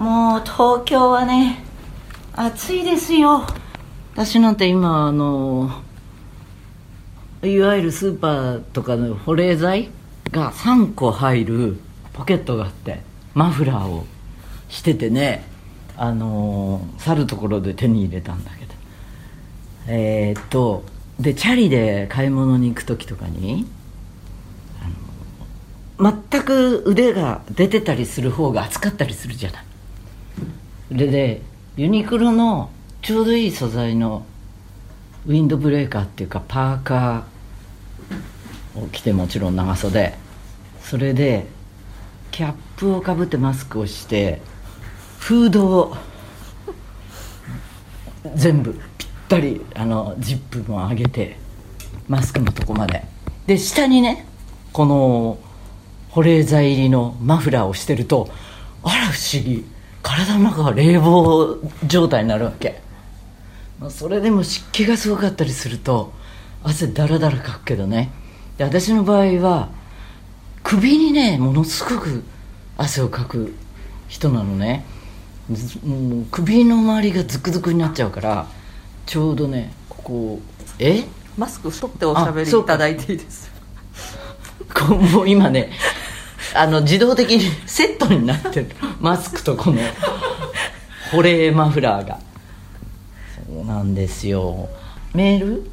[0.00, 1.62] もう東京はね
[2.32, 3.44] 暑いですよ。
[4.14, 5.82] 私なんて今あの
[7.42, 9.90] いわゆるスーパーとかの保冷剤
[10.30, 11.80] が3個入る
[12.14, 13.02] ポケットがあって
[13.34, 14.06] マフラーを
[14.70, 15.44] しててね
[15.98, 18.72] あの去るところで手に入れたんだけど。
[19.86, 20.82] えー、っと
[21.18, 23.66] でチャリで買い物に行く時とかに
[25.98, 29.69] 全く腕が出てたりする方が暑かったりするじゃない。
[30.90, 31.42] でで
[31.76, 32.70] ユニクロの
[33.00, 34.26] ちょうどいい素材の
[35.26, 40.14] ウィンドブレーカーっていうかパーカーを着てもちろん長袖。
[40.82, 41.46] それで
[42.32, 44.40] キャップをかぶってマスクをして
[45.18, 45.96] フードを
[48.34, 51.36] 全部ぴったりあのジップも上げて
[52.08, 53.04] マスクのとこまで。
[53.46, 54.26] で下にね
[54.72, 55.38] この
[56.10, 58.28] 保冷剤入りのマフラーをしてると
[58.82, 59.64] あら不思議。
[60.16, 62.80] 体の中が冷房状態になるわけ。
[63.90, 66.12] それでも湿気がすごかったりすると
[66.62, 68.10] 汗だらだらかくけどね。
[68.58, 69.70] で私の場合は
[70.62, 72.24] 首にねものすごく
[72.76, 73.54] 汗をかく
[74.08, 74.84] 人なのね。
[75.84, 78.46] もう首の周りがズクズクになっちゃうから
[79.06, 80.40] ちょうどねここ
[80.78, 81.04] え？
[81.36, 83.50] マスク取っておしゃべりいただいていいです
[84.74, 85.70] こうもう今ね
[86.54, 88.70] あの自動的にセットになってる。
[89.00, 89.78] マスクとこの
[91.12, 92.18] 保冷マフラーが。
[93.48, 94.68] そうなんですよ。
[95.14, 95.70] メール？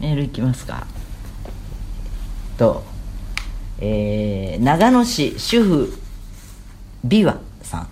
[0.00, 0.86] メールいきますか。
[2.58, 2.84] と
[3.80, 5.98] えー、長野市主婦
[7.04, 7.88] 美和さん。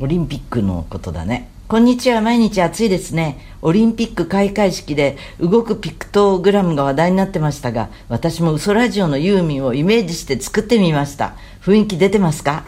[0.00, 1.48] オリンピックのことだね。
[1.68, 2.22] こんにちは。
[2.22, 3.38] 毎日暑いですね。
[3.60, 11.34] オリンピック開会式で動くピクトグラムが話題になってましたが私も嘘ラジオのユーミンをイメージして作ってみました。
[11.60, 12.64] 雰囲気出てますか？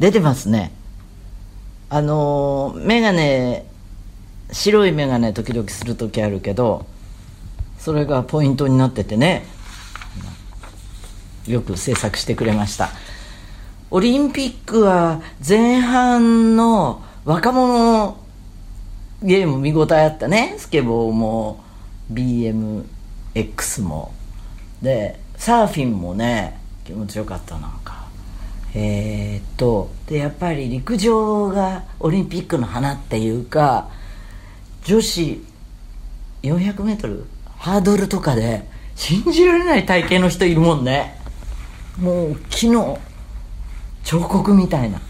[0.00, 0.72] 出てますね。
[1.88, 3.64] あのメガネ
[4.50, 6.84] 白いメガネ時々する時あるけど
[7.78, 9.44] それがポイントになっててね。
[11.46, 12.88] よく制作してくれました。
[13.92, 18.16] オリンピックは前半の若者の
[19.22, 20.56] ゲーム見応えあったね。
[20.58, 21.62] スケボーも
[22.12, 24.12] BMX も。
[24.82, 28.02] でサーフィンもね気持ちよかったなんか。
[28.74, 33.90] えー、っとでやっぱり陸上がオリンピックの花っていうか
[34.84, 35.44] 女子
[36.42, 37.24] 400m
[37.58, 38.66] ハードルとかで
[38.96, 41.20] 信じられない体型の人いるもんね。
[42.00, 42.98] もう木の
[44.02, 45.00] 彫刻みたいな。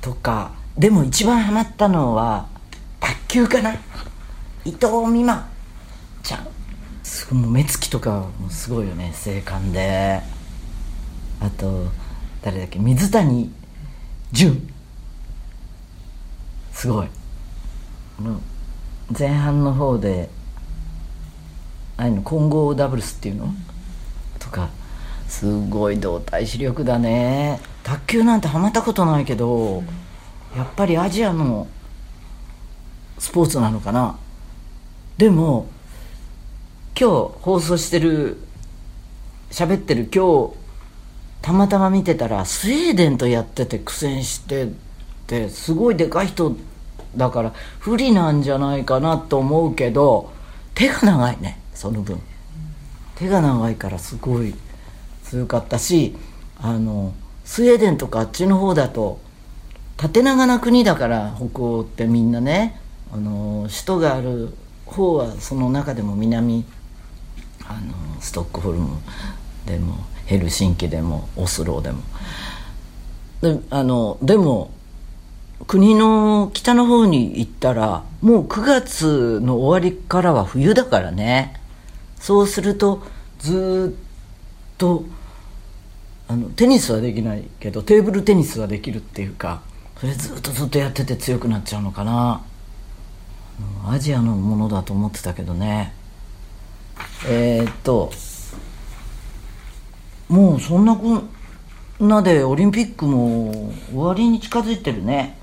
[0.00, 2.46] とかでも一番ハマったのは
[3.00, 3.74] 卓球かな。
[4.64, 5.46] 伊藤美誠。
[6.22, 6.46] ちゃん。
[7.02, 9.12] すごいもう目つきとかもすごいよね。
[9.14, 10.22] 精悍で。
[11.40, 11.88] あと
[12.42, 12.78] 誰だっけ。
[12.78, 13.50] 水谷
[14.32, 14.56] 隼。
[16.72, 17.08] すごい。
[19.18, 20.30] 前半の方で
[21.96, 23.48] ああいうの混合ダブルスっていうの？
[24.38, 24.70] とか
[25.28, 27.60] すごい動体視力だね。
[27.82, 29.82] 卓球なんてハマったことないけど
[30.56, 31.66] やっぱりアジアの
[33.18, 34.18] スポーツなのかな。
[35.16, 35.68] でも
[36.98, 38.38] 今日放送してる
[39.50, 40.54] 喋ってる今日
[41.40, 44.68] たまたま見てたらスウェーデンとやってて苦戦して
[45.26, 46.56] てすごいでかい人
[47.16, 50.32] だから不利なんじゃないかなと思うけど
[50.74, 52.20] 手が長いねその分。
[53.16, 54.54] 手が長いからすごい
[55.24, 56.16] 強かったし
[56.60, 57.14] あの
[57.44, 59.20] スウェーデンとかあっちの方だと
[60.02, 62.80] 縦長な国だから北欧ってみんなね。
[63.12, 64.52] あの首都がある
[64.84, 66.64] 方はその中でも南
[67.64, 68.96] あのストックホルム
[69.64, 69.94] でも
[70.26, 72.02] ヘルシンキでもオスローでも。
[73.42, 74.72] であのでも
[75.68, 81.60] 国の北の方に行ったらもう9月の終わりからは冬だからね。
[82.18, 83.04] そうすると
[83.38, 85.04] ずっと
[86.26, 89.62] あのテニスはできないけどテーブルテニスはできるっていうか。
[90.02, 92.42] それずっとずっとやってて強くなっちゃうのかな。
[93.86, 95.94] アジアのものだと思ってたけどね。
[97.24, 98.10] えー、っと
[100.28, 101.22] もうそんなこ
[102.04, 105.38] んなでオリンピックも終わりに近づいてるね。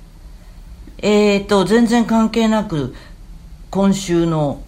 [0.97, 2.93] えー、っと全然関係なく
[3.71, 4.61] 今週の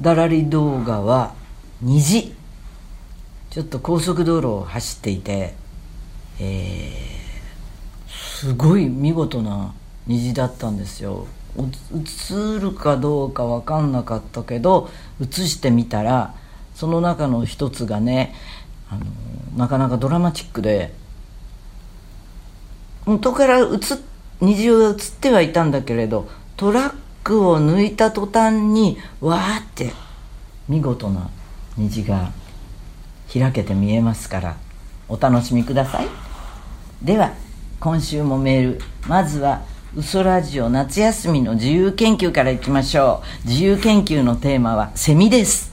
[0.00, 1.34] だらり動画は
[1.80, 2.34] 虹。
[3.50, 5.54] ちょっと高速道路を走っていて
[6.40, 7.19] えー
[8.40, 9.74] すごい見事な
[10.06, 11.26] 虹だったんですよ。
[11.58, 14.88] 映るかどうか分かんなかったけど
[15.20, 16.34] 映してみたら
[16.74, 18.34] その中の一つがね
[18.88, 19.04] あの
[19.58, 20.94] なかなかドラマチックで
[23.04, 23.64] 元から映
[24.40, 29.92] 虹が映ってはいたんだけれどトラックを抜いた途端にわーって
[30.66, 31.28] 見事な
[31.76, 32.32] 虹が
[33.30, 34.56] 開けて見えますから
[35.10, 36.08] お楽しみください。
[37.02, 37.49] では。
[37.80, 38.80] 今週もメール。
[39.08, 39.62] まずは
[39.96, 43.48] 嘘ラジオ夏休みの自由研究からいきましょう。
[43.48, 45.72] 自由研究のテーマはセミです、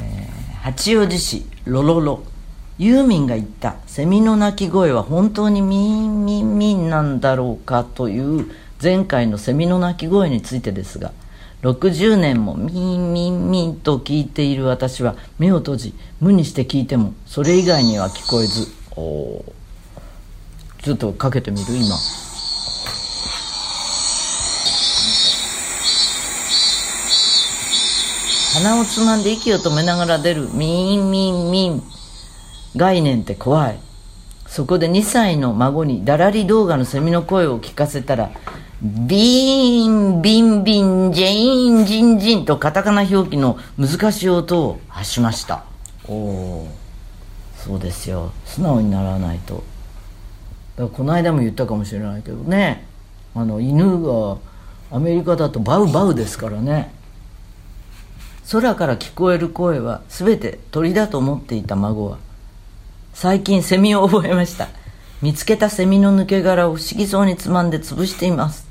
[0.00, 2.22] えー、八王子市ロロロ。
[2.78, 8.50] ユーミンが言ったセミの鳴き声は本当にミンミンミンなんだろうかという
[8.82, 11.12] 前回のセミの鳴き声についてですが
[11.60, 19.44] 60年もミンミンミンと聞いている私は目を閉じ無にして聞いてもそれ以外には聞こえずお
[20.84, 21.74] ちょっとかけてみる？
[21.76, 21.96] 今
[28.52, 31.82] 鼻をつまんで息を止めながら出るミンミンミン
[32.76, 33.78] 概念って怖い
[34.46, 38.30] そこで2歳の孫にだらり動画のセミの声を聞かせたら
[38.82, 45.64] ビーン、ビンビン、ジェイン、ジンジンとカタカナ表記の難しい音を発しました。
[46.06, 46.68] おお、
[47.56, 48.32] そうですよ。
[48.44, 49.64] 素直にならないと。
[50.76, 52.86] だからこの間も言ったかもしれないけどね。
[53.34, 54.38] あの、犬が
[54.90, 56.92] アメリカだとバウバウですからね。
[58.50, 62.18] 空から聞こえる声は全て鳥だと思っていた孫は、
[63.12, 64.68] 最近セミを覚えました。
[65.22, 68.66] 見つけたセミの抜け殻を不思議そうにつまんで潰しています。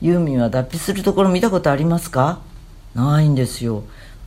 [0.00, 2.40] ユーミンは脱皮するところ見たことありますか？
[2.94, 3.82] ないんですよ。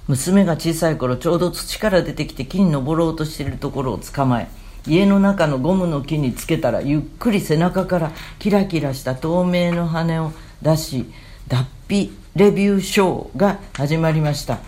[0.08, 4.50] 娘が小さい頃ちょうど土から出てきて木に登ろうとしているところを捕まえ
[4.86, 11.06] 家の中のゴムの木につけたらゆっくり背中からキラキラした透明の羽を出し
[11.48, 14.60] 脱皮レビューショーが始まりました。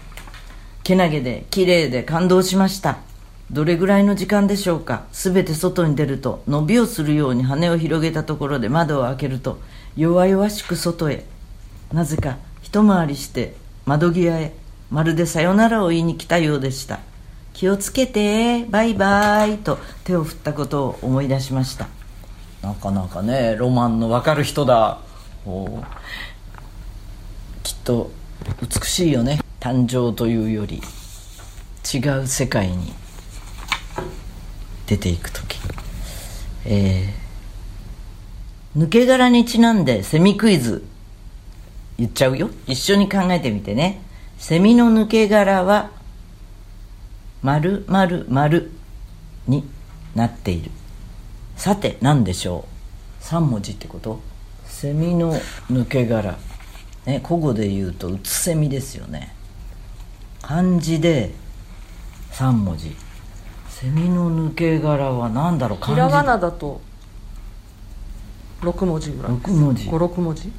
[0.84, 3.00] けなげで綺麗で感動しました。
[3.52, 5.06] どれぐらいの時間でしょうか？
[5.12, 9.60] すべて外に出ると伸びをするように羽を広げたところで窓を開けると
[9.96, 11.26] 弱々しく外へ。
[11.92, 14.54] なぜか一回りして窓際へ。
[14.92, 17.00] まるでさよならを言いに来たようでした。
[17.56, 21.88] 気をつけてバイバイと手を振ったことを思い出しました。
[22.62, 25.00] なかなかねロマンの分かる人だ。
[27.64, 28.12] きっと
[28.62, 29.40] 美しいよね。
[29.62, 30.82] 誕生というより
[31.94, 32.92] 違う世界に
[34.86, 35.58] 出ていく時。
[36.66, 38.82] えー。
[38.82, 40.84] 抜け殻にちなんでセミクイズ。
[41.98, 42.50] 言っちゃうよ。
[42.68, 44.02] 一緒に考えてみてね。
[44.38, 45.95] セミの抜け殻は
[47.46, 48.72] 丸丸丸
[49.48, 49.64] に
[50.16, 50.72] なっている。
[51.56, 52.66] さて何でしょ
[53.22, 54.20] う？3文字ってこと？
[54.66, 55.32] セミの
[55.70, 56.40] 抜け殻。
[57.06, 59.36] ね古語で言うとうつセミですよね。
[60.42, 61.36] 漢字で
[62.32, 62.96] 3文字。
[63.70, 65.78] セミの抜け殻は何だろう？
[65.78, 65.94] 漢字。
[65.94, 66.82] ひらがなだと
[68.62, 69.88] 6文字ぐらい6文字。
[69.88, 70.52] 56文字。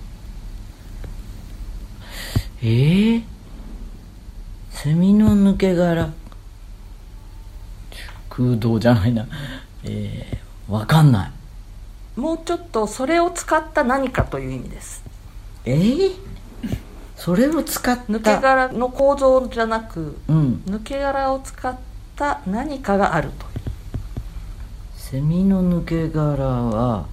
[2.63, 3.25] えー、
[4.71, 6.13] セミの抜け殻
[8.37, 9.27] 空洞じゃないな。
[9.85, 12.21] えー、わかんない。
[12.21, 15.03] もうちょっとそれを使った何かという意味です。
[15.65, 16.15] えー、
[17.17, 18.03] それを使った。
[18.05, 21.77] 抜け殻の構造じゃなく、うん、抜け殻を使っ
[22.15, 23.47] た何かがあると
[24.97, 27.07] セミの抜け殻は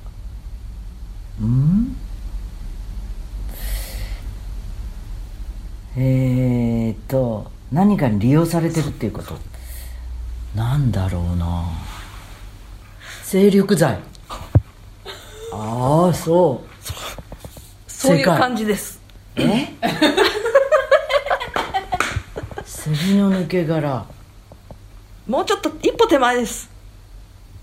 [1.41, 1.95] うん？
[5.95, 9.35] えー、っと何かに利用されてるっていうこと
[10.55, 11.65] なんだろうな。
[13.23, 13.93] 精力剤。
[15.51, 16.67] ああそう。
[17.87, 18.99] そういう感じです。
[19.35, 19.67] え？
[22.65, 24.05] セミの抜け殻。
[25.27, 26.69] もうちょっと一歩手前です。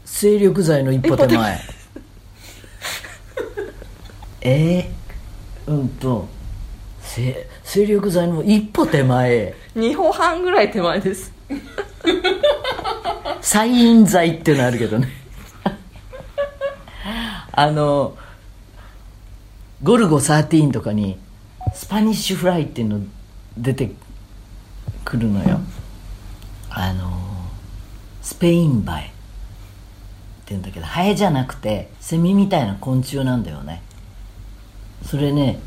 [0.05, 1.61] 精力剤の一歩手前。
[4.41, 4.91] え？
[5.67, 6.27] ー、うんと。
[7.03, 9.55] 精力剤の一歩手前。
[9.77, 11.33] 2歩半ぐらい手前です
[13.43, 15.09] サイン剤っていうのあるけどね。
[17.53, 18.17] あの
[19.83, 21.19] ゴルゴ13とかに
[21.75, 23.01] スパニッシュフライっていうの
[23.57, 23.93] 出て
[25.05, 25.61] くるのよ。
[26.69, 27.11] あの
[28.23, 29.11] スペインバエっ
[30.45, 33.83] ていうんだけどハエじゃなくてセミみたいな昆虫なんだよね。
[35.05, 35.59] それね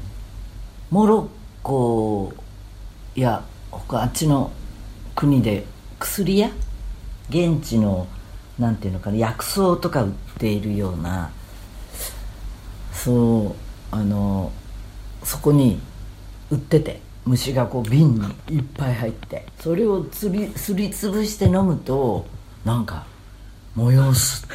[0.92, 1.28] モロッ
[1.64, 2.34] コ
[3.16, 4.52] や他あっちの
[5.16, 5.66] 国で
[6.00, 6.50] 薬屋
[7.30, 8.08] 現地の
[8.60, 11.32] なんていうのかな薬草とか売っているような
[12.92, 13.56] そ
[13.92, 14.52] うあの
[15.24, 15.80] そこに
[16.52, 22.26] 売ってて虫がこう瓶にいっぱい入ってそれをつりすりつぶして飲むと
[22.66, 23.06] なんか
[23.78, 24.46] 催す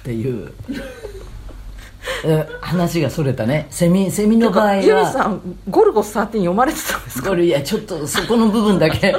[0.00, 0.52] っていう
[2.24, 3.66] え話がそれたね。
[3.70, 7.36] セミセミの場合はユミさんゴルゴ13読まれてたんですか？
[7.38, 9.14] いやちょっとそこの部分だけ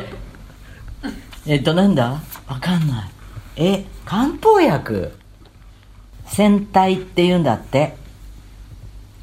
[1.50, 2.22] えっとなんだ？
[2.48, 3.10] わかんない。
[3.56, 5.13] え漢方薬？
[6.27, 7.96] 戦隊って言うんだって。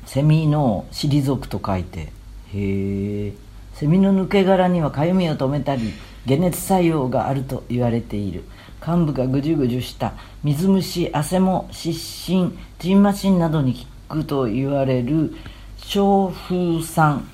[0.06, 2.00] セミの退くと書いて。
[2.00, 3.33] へえ
[3.75, 5.92] セミの抜け殻にはかゆみを止めたり
[6.26, 8.42] 解熱作用があると言われている。
[8.85, 10.14] 幹部がぐじゅぐじゅした。
[10.42, 15.33] 水虫汗も湿疹ジンマシンなどに効くと言われる。
[15.76, 17.28] 小風酸、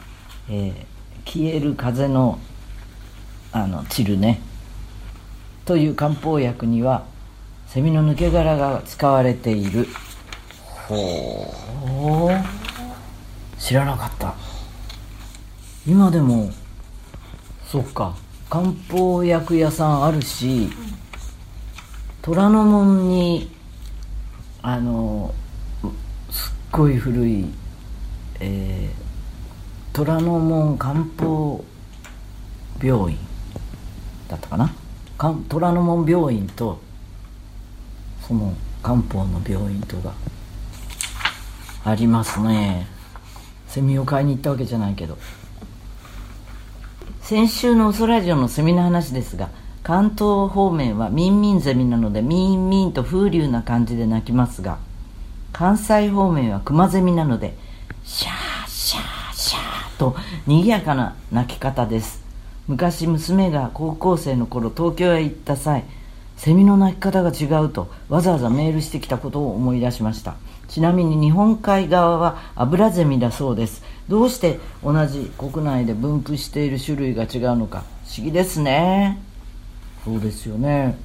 [0.51, 0.75] えー
[1.25, 2.39] 消える風の
[3.53, 4.43] あの散るね。
[5.64, 7.04] という漢方薬には
[7.69, 9.87] セミの抜け殻が使われている。
[10.88, 13.61] ほう。
[13.61, 14.35] 知らなかった。
[15.87, 16.50] 今でも
[17.66, 18.16] そっか。
[18.50, 20.69] 漢方薬屋さんあるし
[22.21, 23.50] 虎ノ門に
[24.61, 25.33] あの
[26.31, 27.47] すっごい古い
[28.40, 31.64] えー、虎ノ門漢方
[32.83, 33.19] 病院
[34.28, 34.69] だったかな？
[34.69, 34.75] か
[35.31, 36.81] 虎ノ門病院と
[38.26, 40.12] その漢方の病院とが
[41.85, 42.87] ありますね。
[43.69, 45.17] セミを買いに行ったわけじゃないけど。
[47.23, 49.49] 先週のオソラジオのセミの話ですが
[49.83, 54.79] 関東方面はミンミンゼミなのでミンミンと風流な感じで鳴きますが
[55.52, 57.57] 関西方面はクマゼミなので
[58.05, 62.22] シャーシャーシャーと賑やかな鳴き方です。
[62.69, 65.85] 昔娘が高校生の頃東京へ行った際
[66.37, 70.35] セミの鳴き方が違うとわざわざメールしてきたことを思い出しました。
[70.69, 73.83] ちなみに日本海側はアブラゼミだそうです。
[74.09, 79.21] どうして同じ国内で分布している種類が違うのか不思議ですね。
[80.04, 80.97] そうですよね。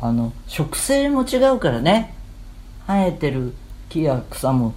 [0.00, 2.14] あの植生も違うからね。
[2.86, 3.52] 生えてる
[3.88, 4.74] 木や草も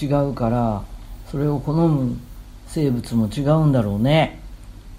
[0.00, 0.82] 違うから
[1.30, 2.18] それを好む
[2.66, 4.40] 生物も違うんだろうね。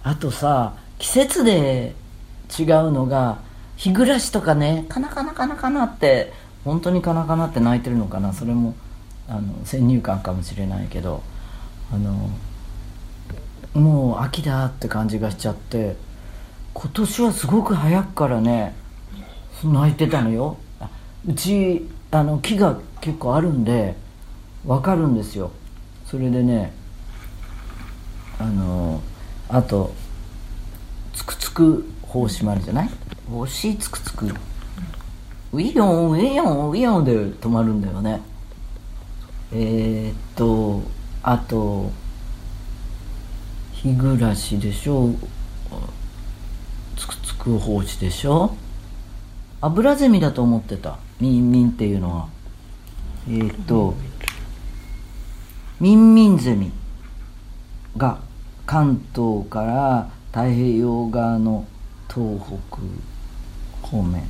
[0.05, 1.95] あとさ季節で
[2.59, 3.39] 違うのが
[3.75, 6.31] 日暮らしとかねカナカナカナカナって
[6.63, 8.31] 本当にカナカナって鳴いてるのかな。
[8.31, 8.75] それも
[9.27, 11.23] あの先入観かもしれないけど
[11.91, 12.29] あの
[13.73, 15.95] もう秋だって感じがしちゃって
[16.75, 18.75] 今年はすごく早くからね
[19.63, 20.57] 鳴いてたのよ。
[20.79, 20.87] あ
[21.27, 23.95] うちあの木が結構あるんで
[24.67, 25.51] わかるんですよ。
[26.05, 26.73] それでね
[28.37, 29.01] あの
[29.49, 29.93] あと
[31.13, 32.89] つくつく胞子もあるじゃない？
[33.29, 34.25] 星つくつく。
[35.53, 38.21] ウィヨンウィヨンウィヨンで止まるんだよね。
[39.53, 40.81] えー、っと
[41.23, 41.91] あと
[43.73, 45.11] 日暮らしでしょ？
[46.97, 48.55] つくつく胞子でしょ？
[49.61, 50.97] アブラゼミだと思ってた。
[51.19, 52.27] ミンミンっていうのは。
[53.27, 53.93] えー、っと
[55.79, 56.71] ミンミンゼミ
[57.97, 58.19] が
[58.65, 61.67] 関東から太平洋側の
[62.13, 62.39] 東
[63.81, 64.23] 北方面、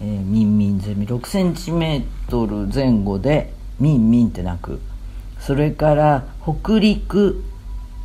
[0.00, 4.80] えー、ミンミンゼミ6センチメートル前後でミンミンって鳴く
[5.40, 7.42] それから北陸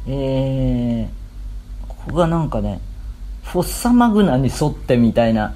[0.05, 2.82] えー、ここがなんかね
[3.43, 5.55] フォッサマグナに沿ってみたいな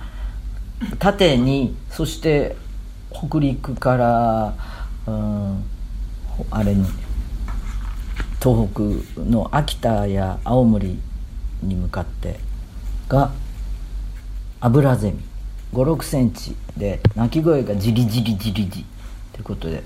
[0.99, 2.55] 縦にそして
[3.11, 4.53] 北陸から、
[5.07, 5.63] うん、
[6.51, 6.85] あれに
[8.41, 10.99] 東北の秋田や青森
[11.63, 12.39] に向かって
[13.07, 13.31] が
[14.59, 15.19] アブラゼミ。
[15.73, 18.85] 56センチで鳴き声がジリジリジリジ
[19.33, 19.83] ということで。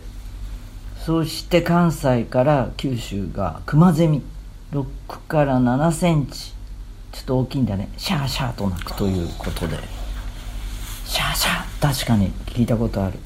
[1.03, 4.22] そして関西から九州がクマゼミ。
[4.72, 4.86] 6
[5.27, 6.53] から7センチ。
[7.12, 7.89] ちょっと大きいんだね。
[7.98, 9.77] シャーシャーと鳴くということで。
[11.05, 11.81] シャーシャー。
[11.81, 13.20] 確かに聞いたことある。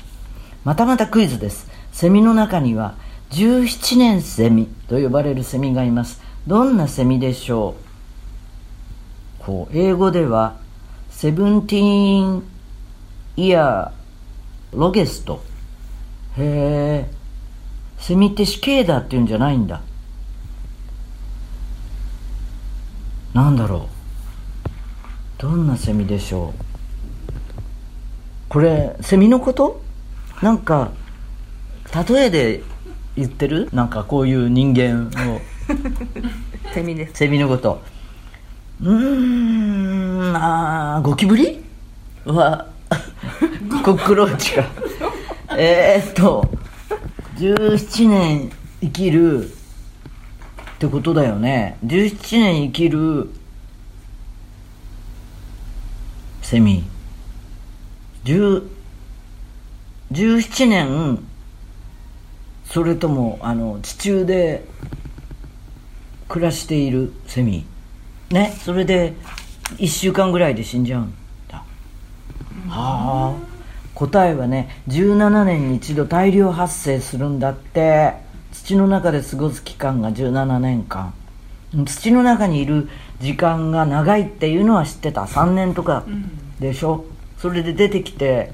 [0.64, 1.70] またまたクイズです。
[1.92, 2.96] セミの中には
[3.32, 6.22] 17年セミと呼ばれるセミがいます。
[6.48, 7.76] どんなセミでしょ
[9.42, 9.44] う？
[9.44, 10.58] こう英語では
[11.10, 12.38] セブンティー。
[12.38, 12.44] ン
[13.38, 15.44] イヤーロゲスト
[16.38, 17.12] へえ
[17.98, 19.82] セミって死刑だっていうんじゃないんだ。
[23.34, 23.90] なんだろ
[25.38, 25.42] う？
[25.42, 26.64] どんなセミでしょう？
[28.48, 29.82] これセミのこと？
[30.42, 30.92] なんか
[32.08, 32.64] 例えで
[33.16, 33.70] 言ってる？
[33.74, 35.42] なんかこういう人間を。
[36.74, 37.14] セミです。
[37.16, 37.82] セミのこと。
[38.82, 41.64] うーんあーゴキブリ？
[42.26, 42.68] は
[43.84, 44.66] コックローチか。
[45.58, 46.50] えーっと
[47.38, 49.50] 17年生きるっ
[50.80, 51.78] てことだよね。
[51.86, 53.30] 17年生きる
[56.42, 56.84] セミ。
[58.26, 58.64] 10
[60.12, 61.26] 17年
[62.76, 64.66] それともあの地中で
[66.28, 67.66] 暮らしているセミ？
[68.32, 68.54] ね？
[68.60, 69.14] それで
[69.78, 71.14] 1週間ぐらいで死んじゃうん
[71.48, 71.64] だ、
[72.68, 73.34] はあ
[73.94, 78.14] 答えはね17年に一度大量発生するんだって。
[78.52, 81.14] 土の中で過ごす期間が17年間。
[81.86, 82.90] 土の中にいる
[83.22, 85.22] 時間が長いっていうのは知ってた。
[85.22, 86.04] 3年とか
[86.60, 87.06] でしょ、
[87.38, 88.52] それで出てきて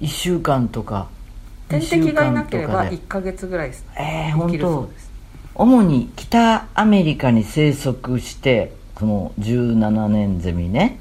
[0.00, 1.08] 1週間とか
[1.68, 3.84] 天敵がいなければ2週間とかで1ヶ月ぐらいです。
[3.96, 4.90] えー、生本当。
[5.54, 10.98] 主に北アメリカに生息してこの17年ゼミね。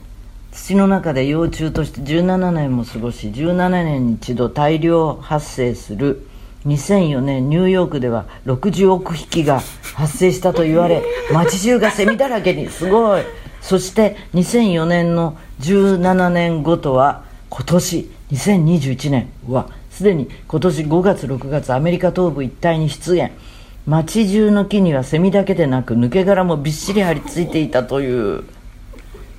[0.51, 6.27] 土の中で幼虫として17年も過ごし17年に一度大量発生する。
[6.65, 9.61] 2004年ニューヨークでは60億匹が
[9.95, 13.23] 発生したと言われ街中がセミだらけにすごい。
[13.61, 23.31] そして2004年の17年ごとは今年2021年はすでに今年5月6月アメリカ東部一帯に出現。
[23.87, 28.43] 街中の木にはセミだけでなく抜け殻もびっしり張り付いていたという。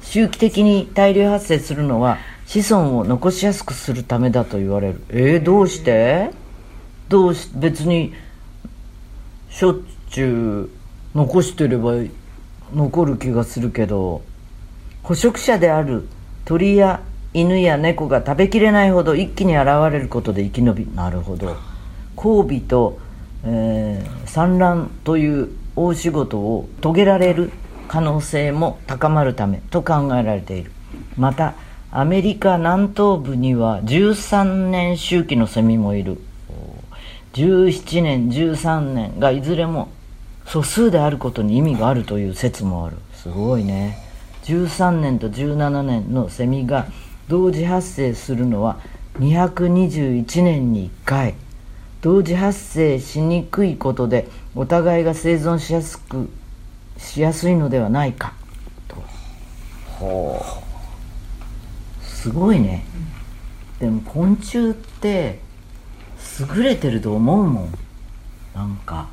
[0.02, 5.00] 周期的に大量発生するのは子孫を残しやすくするためだと言われる。
[5.10, 6.32] えー、どうして？
[7.08, 8.12] どうし別に
[9.50, 9.76] しょっ
[10.10, 10.70] ちゅ
[11.14, 11.92] う残してれば
[12.74, 14.22] 残る気がするけど。
[15.04, 16.08] 捕食者である
[16.44, 17.00] 鳥や
[17.40, 21.56] 犬や猫が食べきれないほど一気に現れることで生き延びなるほど。
[22.16, 22.98] 交尾と、
[23.44, 27.50] えー産卵という大仕事を遂げられる
[27.86, 30.72] 可能性も高まるためと考えられている。
[31.16, 31.54] また
[31.90, 36.20] アメリカ南東部には13年周期のセミもいる。
[37.34, 39.88] 17年13年がいずれも
[40.44, 42.96] 素数であることに意味があるという説もある。
[43.14, 43.98] すごいね。
[44.44, 46.86] 13年と17年のセミが
[47.28, 48.80] 同時発生するのは
[49.18, 51.34] 221年に1回。
[52.00, 56.30] 同時発生しにくいことでお互いが生存しやすく
[56.96, 58.34] しやすいのではないか。
[58.86, 58.96] と。
[59.98, 60.40] ほ
[62.00, 62.84] うすごいね。
[63.80, 65.40] でも昆虫って
[66.56, 67.78] 優れてると思うもん。
[68.54, 69.08] なんか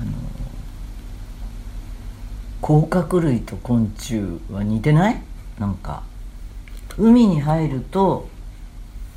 [0.00, 0.12] あの
[2.62, 5.22] 甲殻類と昆虫は似てない？
[5.58, 6.02] なんか。
[6.98, 8.28] 海に入ると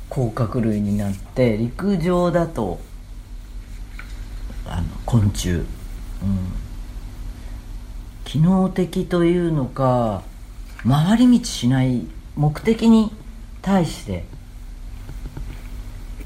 [0.08, 2.80] 甲殻類になって陸上だと
[4.66, 5.66] あの昆虫、うん、
[8.24, 10.22] 機能的というのか
[10.86, 12.06] 回り道しない
[12.36, 13.10] 目的に
[13.62, 14.24] 対して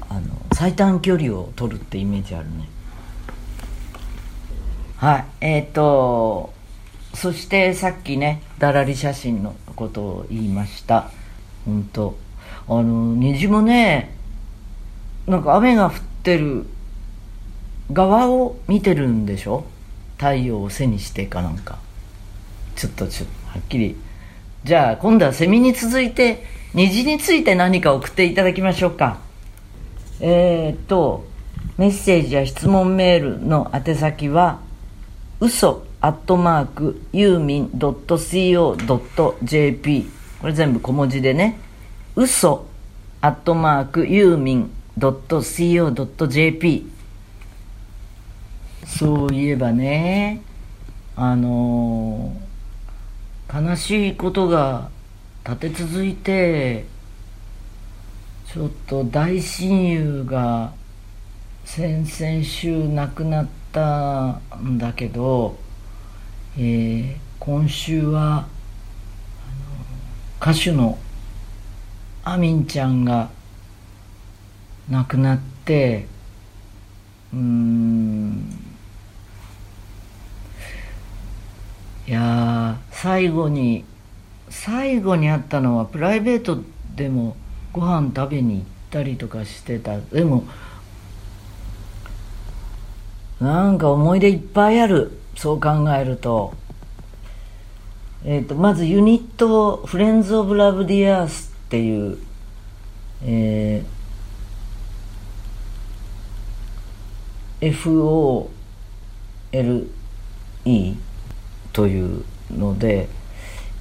[0.09, 0.21] あの
[0.53, 2.67] 最短距離を取るってイメージあるね。
[4.97, 5.25] はい。
[5.39, 6.51] えっ、と
[7.13, 11.11] そしてさっきねだらり写真のことを言いました。
[11.69, 12.17] 本当。
[12.67, 14.15] あの虹もね
[15.27, 16.65] なんか雨が降ってる
[17.91, 19.65] 側を見てるんでしょ？
[20.17, 21.79] 太陽を背にしてかなんか。
[22.75, 23.95] ちょっとちょっとはっきり。
[24.63, 29.17] じゃあ今度はセミに続いて虹について何か送っていただきましょうか。
[30.19, 31.25] えー、っと
[31.77, 34.59] メッセージや質問メールの宛先は
[35.39, 38.79] 嘘アットマークユーミン .co.jp
[40.39, 41.59] これ全部小文字でね。
[42.15, 42.65] 嘘。
[43.21, 44.07] アットマーク。
[44.07, 46.85] ユーミン .co.jp
[48.85, 50.41] そういえばね。
[51.15, 52.49] あのー
[53.51, 54.91] 悲しいことが
[55.43, 56.85] 立て続いて
[58.45, 60.71] ちょっと大親友が
[61.65, 65.57] 先々週亡くなったんだけど、
[66.57, 68.47] えー今週は
[70.41, 70.97] 歌手の
[72.23, 73.29] アミンちゃんが
[74.89, 76.07] 亡くなって
[77.33, 78.59] うん。
[82.07, 83.85] いや最後に
[84.49, 86.63] 最後に会ったのはプライベート
[86.95, 87.35] でも
[87.71, 89.99] ご飯食べに行ったりとかしてた。
[89.99, 90.45] でも
[93.39, 95.19] なんか思い出いっぱいある。
[95.35, 96.53] そう考えると。
[98.25, 102.17] えー、とまずユニット「Friends of Love The Earth」っていう、
[103.23, 103.99] えー
[107.61, 108.49] FOLE
[111.73, 113.09] というので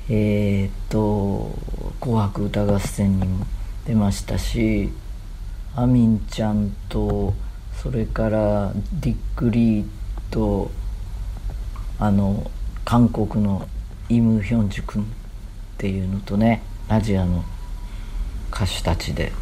[0.08, 1.54] えっ、と
[2.00, 3.46] 「紅白歌合戦」にも
[3.86, 4.90] 出ましたし
[5.76, 7.34] アミンちゃんと
[7.80, 9.86] それからディック・リー
[10.30, 10.70] と
[12.00, 12.50] あの
[12.84, 13.68] 韓国の
[14.08, 15.06] イム・ヒョンジュ君っ
[15.76, 17.44] ていうのとねアジアの
[18.52, 19.32] 歌手たちで。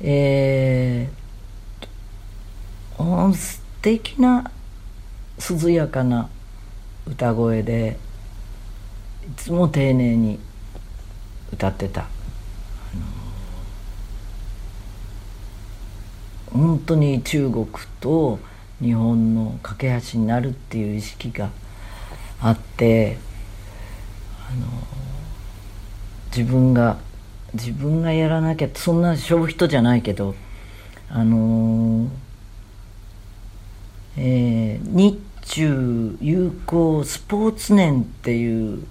[0.00, 1.26] えー
[3.34, 4.50] 素敵な
[5.38, 6.28] 涼やかな
[7.06, 7.98] 歌声で
[9.28, 10.38] いつも丁寧に
[11.52, 12.04] 歌ってた、あ
[16.54, 17.66] の本当に中国
[18.00, 18.38] と
[18.80, 21.50] 日本の架け橋になるっていう意識が
[22.40, 23.18] あって
[24.50, 24.66] あの
[26.36, 26.98] 自分が
[27.54, 30.34] 自分がやらなきゃそんな消費人じゃないけど
[31.08, 32.08] あの
[34.18, 38.86] えー、日中友好スポーツ年っていう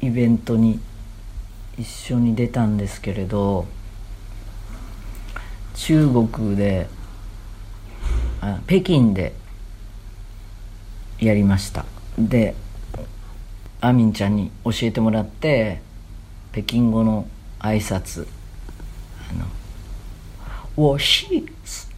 [0.00, 0.80] イベントに
[1.76, 3.66] 一緒に出たんですけれど
[5.74, 6.88] 中国で
[8.40, 9.34] あ北京で
[11.18, 11.93] やりました。
[12.18, 12.54] で
[13.80, 15.80] アミンちゃんに教えてもらって
[16.52, 17.26] 北京語の
[17.58, 18.26] 挨拶。
[19.30, 19.46] あの
[20.76, 21.26] 「我是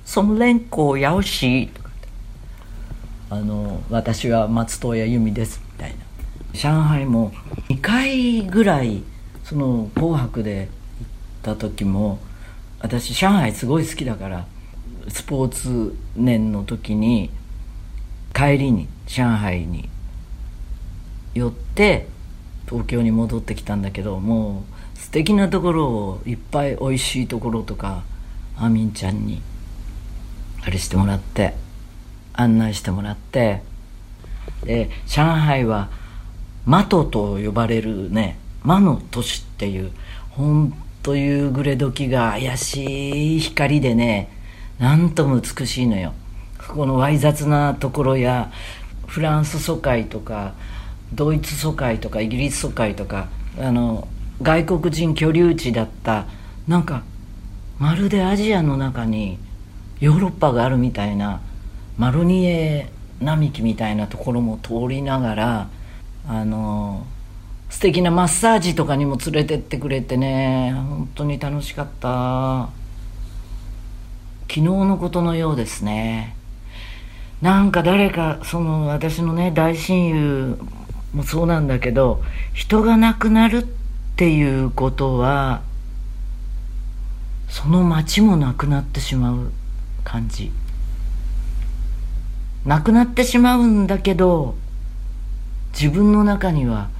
[0.05, 1.91] 什么連行要し」とか
[3.31, 5.97] あの「私は松任谷由実です」みたいな。
[6.55, 7.33] 上海も
[7.69, 9.03] 2回ぐらい
[9.45, 10.69] その「紅白」で
[11.45, 12.19] 行った時も
[12.81, 14.47] 私上海すごい好きだから
[15.09, 17.31] スポーツ年の時に
[18.35, 19.89] 帰りに上海に
[21.38, 22.09] 寄って
[22.68, 28.05] 東京に戻ってきたんだけどもう素敵なところをいっぱい美味しいところとか
[28.57, 29.42] アミンちゃんに
[30.64, 31.55] あれしてもらって
[32.33, 33.62] 案内してもらって
[34.64, 35.90] で上海は
[36.64, 39.92] マトと呼ばれるね魔の都市っていう
[40.31, 40.72] 本
[41.03, 44.31] 当夕暮れ時が怪しい光でね
[44.79, 46.12] なんとも美しいのよ。
[46.68, 48.51] ここのわい雑なところや
[49.07, 50.55] フランス疎開とか
[51.12, 54.09] ドイツ疎開とかイギリス疎開とかあの
[54.42, 56.27] 外国人居留地だった
[56.69, 57.03] なんか
[57.79, 59.38] まるでアジアの中に
[60.01, 61.40] ヨーロッパがあるみたいな
[61.97, 62.90] マロニエ
[63.21, 65.69] 並木みたいなところも通りながら
[66.29, 67.07] あの
[67.71, 72.69] 素敵なマッサージとかにも連れてってくれてね本当に楽しかった。
[74.49, 76.37] 昨日のことのようですね。
[77.42, 80.59] なんか誰かその私のね大親友
[81.17, 83.67] もそうなんだけど人が亡くなるっ
[84.17, 85.63] ていうことは
[87.49, 89.51] その町もなくなってしまう
[90.05, 90.53] 感じ。
[92.67, 94.57] なくなってしまうんだけど
[95.73, 96.91] 自分の中には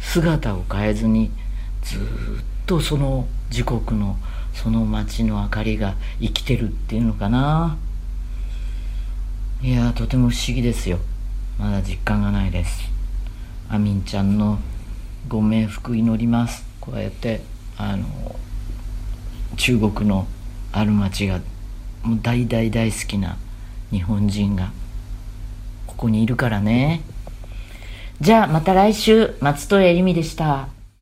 [0.00, 1.30] 姿を変えずに
[1.82, 2.00] ずっ
[2.66, 4.16] とその時刻の
[4.54, 7.76] その街の明かりが生きてるっていうのかな。
[9.62, 10.98] いやとても不思議ですよ。
[11.60, 12.91] まだ実感がないです。
[13.72, 14.58] アミンちゃんの
[15.28, 16.62] ご冥福祈ります。
[16.78, 17.40] こうやって
[17.78, 18.04] あの
[19.56, 20.26] 中国の
[20.72, 21.40] ある町が
[22.02, 23.38] もう大大大好きな
[23.90, 24.72] 日本人が
[25.86, 27.00] ここにいるからね。
[28.20, 30.68] じゃあまた来週松任谷由実でした。